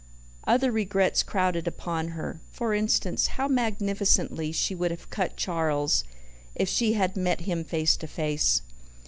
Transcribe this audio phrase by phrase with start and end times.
[0.47, 6.03] Other regrets crowded upon her: for instance, how magnificently she would have cut Charles
[6.55, 8.63] if she had met him face to face.